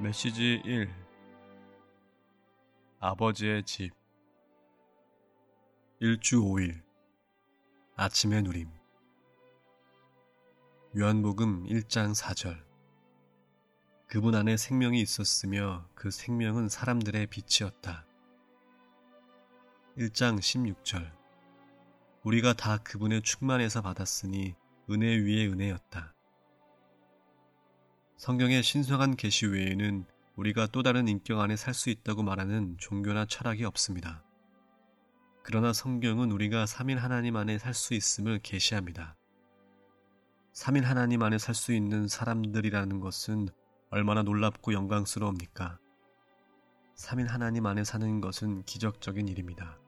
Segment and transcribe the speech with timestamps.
[0.00, 0.88] 메시지 1
[3.00, 3.90] 아버지의 집.
[5.98, 6.80] 일주 5일.
[7.96, 8.70] 아침의 누림.
[10.96, 12.64] 요한복음 1장 4절.
[14.06, 18.06] 그분 안에 생명이 있었으며 그 생명은 사람들의 빛이었다.
[19.96, 21.10] 1장 16절.
[22.22, 24.54] 우리가 다 그분의 충만에서 받았으니
[24.90, 26.14] 은혜 위에 은혜였다.
[28.18, 30.04] 성경의 신성한 계시 외에는
[30.34, 34.24] 우리가 또 다른 인격 안에 살 수 있다고 말하는 종교나 철학이 없습니다.
[35.44, 39.16] 그러나 성경은 우리가 3일 하나님 안에 살 수 있음을 계시합니다.
[40.52, 43.50] 3일 하나님 안에 살 수 있는 사람들이라는 것은
[43.90, 45.78] 얼마나 놀랍고 영광스러웁니까?
[46.96, 49.78] 3일 하나님 안에 사는 것은 기적적인 일입니다.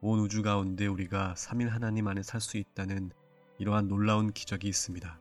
[0.00, 3.10] 온 우주 가운데 우리가 3일 하나님 안에 살 수 있다는
[3.58, 5.20] 이러한 놀라운 기적이 있습니다.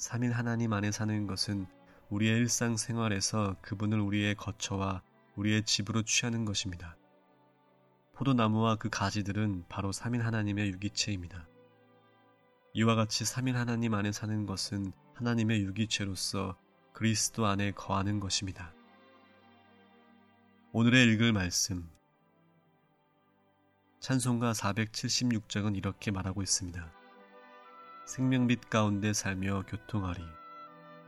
[0.00, 1.66] 3일 하나님 안에 사는 것은
[2.08, 5.02] 우리의 일상생활에서 그분을 우리의 거처와
[5.36, 6.96] 우리의 집으로 취하는 것입니다.
[8.14, 11.46] 포도나무와 그 가지들은 바로 3일 하나님의 유기체입니다.
[12.72, 16.56] 이와 같이 3일 하나님 안에 사는 것은 하나님의 유기체로서
[16.94, 18.72] 그리스도 안에 거하는 것입니다.
[20.72, 21.90] 오늘의 읽을 말씀
[23.98, 26.99] 찬송가 476장은 이렇게 말하고 있습니다.
[28.10, 30.20] 생명빛 가운데 살며 교통하리.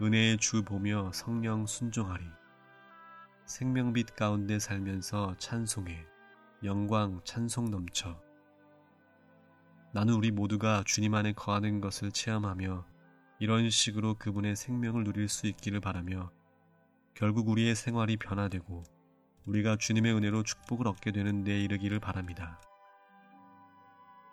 [0.01, 2.25] 은혜의 주 보며 성령 순종하리.
[3.45, 6.07] 생명빛 가운데 살면서 찬송해.
[6.63, 8.23] 영광 찬송 넘쳐.
[9.93, 12.87] 나는 우리 모두가 주님 안에 거하는 것을 체험하며
[13.41, 16.31] 이런 식으로 그분의 생명을 누릴 수 있기를 바라며
[17.15, 18.85] 결국 우리의 생활이 변화되고
[19.47, 22.61] 우리가 주님의 은혜로 축복을 얻게 되는 데 이르기를 바랍니다.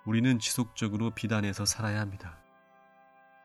[0.06, 2.40] 우리는 지속적으로 비단에서 살아야 합니다.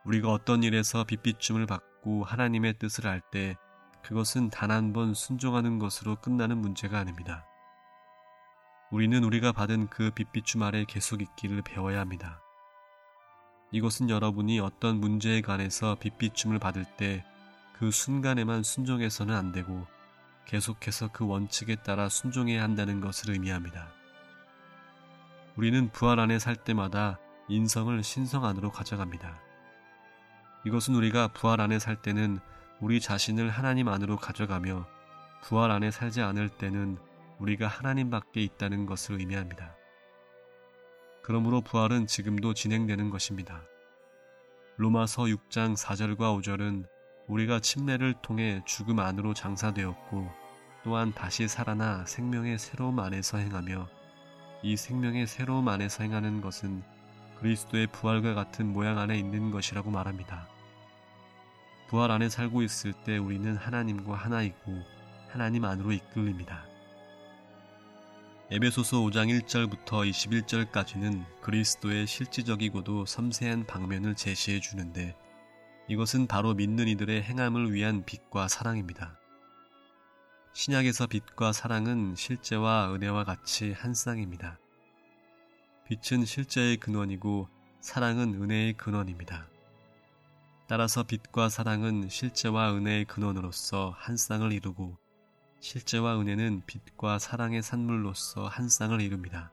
[0.05, 3.56] 우리가 어떤 일에서 빛비춤을 받고 하나님의 뜻을 알 때
[4.02, 7.47] 그것은 단 한 번 순종하는 것으로 끝나는 문제가 아닙니다.
[8.91, 12.41] 우리는 우리가 받은 그 빛비춤 아래 계속 있기를 배워야 합니다.
[13.72, 17.25] 이것은 여러분이 어떤 문제에 관해서 빛비춤을 받을 때
[17.75, 19.86] 그 순간에만 순종해서는 안 되고
[20.47, 23.88] 계속해서 그 원칙에 따라 순종해야 한다는 것을 의미합니다.
[25.56, 29.41] 우리는 부활 안에 살 때마다 인성을 신성 안으로 가져갑니다.
[30.64, 32.41] 이것은 우리가 부활 안에 살 때는
[32.80, 34.86] 우리 자신을 하나님 안으로 가져가며
[35.42, 36.98] 부활 안에 살지 않을 때는
[37.38, 39.74] 우리가 하나님 밖에 있다는 것을 의미합니다.
[41.22, 43.62] 그러므로 부활은 지금도 진행되는 것입니다.
[44.76, 46.86] 로마서 6장 4절과 5절은
[47.28, 50.30] 우리가 침례를 통해 죽음 안으로 장사되었고
[50.82, 53.88] 또한 다시 살아나 생명의 새로움 안에서 행하며
[54.62, 56.82] 이 생명의 새로움 안에서 행하는 것은
[57.44, 60.49] 그리스도의 부활과 같은 모양 안에 있는 것이라고 말합니다.
[61.88, 64.82] 부활 안에 살고 있을 때 우리는 하나님과 하나이고
[65.28, 66.65] 하나님 안으로 이끌립니다.
[68.50, 75.15] 에베소서 5장 1절부터 21절까지는 그리스도의 실질적이고도 섬세한 방면을 제시해 주는데
[75.87, 79.19] 이것은 바로 믿는 이들의 행함을 위한 빛과 사랑입니다.
[80.54, 84.59] 신약에서 빛과 사랑은 실제와 은혜와 같이 한 쌍입니다.
[85.87, 87.47] 빛은 실제의 근원이고
[87.81, 89.49] 사랑은 은혜의 근원입니다.
[90.67, 94.97] 따라서 빛과 사랑은 실제와 은혜의 근원으로서 한 쌍을 이루고
[95.61, 99.53] 실제와 은혜는 빛과 사랑의 산물로서 한 쌍을 이룹니다.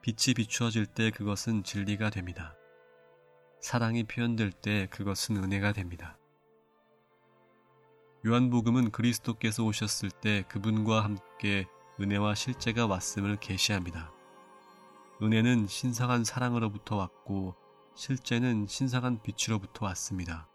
[0.00, 2.54] 빛이 비추어질 때 그것은 진리가 됩니다.
[3.60, 6.18] 사랑이 표현될 때 그것은 은혜가 됩니다.
[8.24, 11.66] 요한복음은 그리스도께서 오셨을 때 그분과 함께
[12.00, 14.19] 은혜와 실제가 왔음을 계시합니다.
[15.22, 17.54] 은혜는 신성한 사랑으로부터 왔고
[17.94, 20.48] 실제는 신성한 빛으로부터 왔습니다.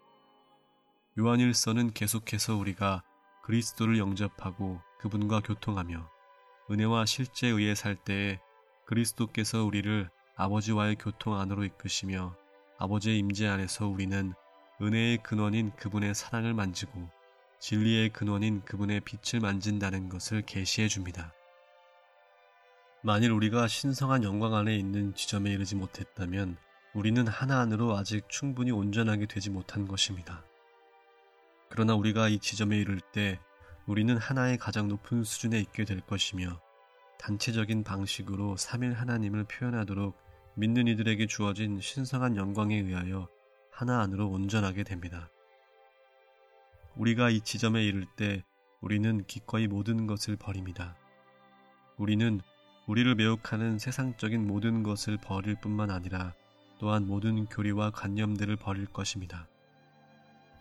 [1.16, 3.04] 요한일서는 계속해서 우리가
[3.44, 6.10] 그리스도를 영접하고 그분과 교통하며
[6.68, 8.40] 은혜와 실제에 의해 살 때에
[8.86, 12.34] 그리스도께서 우리를 아버지와의 교통 안으로 이끄시며
[12.78, 14.34] 아버지의 임재 안에서 우리는
[14.82, 17.08] 은혜의 근원인 그분의 사랑을 만지고
[17.60, 21.32] 진리의 근원인 그분의 빛을 만진다는 것을 계시해 줍니다.
[23.06, 26.56] 만일 우리가 신성한 영광 안에 있는 지점에 이르지 못했다면
[26.92, 30.42] 우리는 하나 안으로 아직 충분히 온전하게 되지 못한 것입니다.
[31.68, 33.38] 그러나 우리가 이 지점에 이를 때
[33.86, 36.60] 우리는 하나의 가장 높은 수준에 있게 될 것이며
[37.20, 40.16] 단체적인 방식으로 3일 하나님을 표현하도록
[40.56, 43.28] 믿는 이들에게 주어진 신성한 영광에 의하여
[43.70, 45.30] 하나 안으로 온전하게 됩니다.
[46.96, 48.42] 우리가 이 지점에 이를 때
[48.80, 50.96] 우리는 기꺼이 모든 것을 버립니다.
[51.98, 52.40] 우리는
[52.86, 56.34] 우리를 매혹하는 세상적인 모든 것을 버릴 뿐만 아니라
[56.78, 59.48] 또한 모든 교리와 관념들을 버릴 것입니다.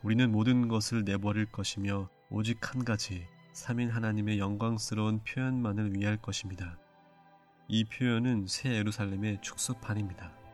[0.01, 6.77] 우리는 모든 것을 내버릴 것이며 오직 한 가지, 3인 하나님의 영광스러운 표현만을 위할 것입니다.
[7.67, 10.44] 이 표현은 새 예루살렘의 축소판입니다.